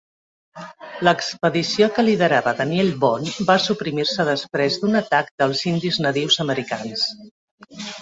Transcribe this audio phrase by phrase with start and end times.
[1.07, 7.11] L'expedició que liderava Daniel Boone va suprimir-se després d'un atac dels indis nadius americans.